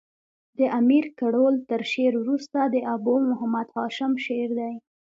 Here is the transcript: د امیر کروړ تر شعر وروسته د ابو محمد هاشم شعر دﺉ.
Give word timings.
د 0.57 0.59
امیر 0.79 1.05
کروړ 1.19 1.53
تر 1.69 1.81
شعر 1.91 2.13
وروسته 2.19 2.59
د 2.65 2.75
ابو 2.95 3.13
محمد 3.29 3.67
هاشم 3.77 4.11
شعر 4.25 4.49
دﺉ. 4.59 4.75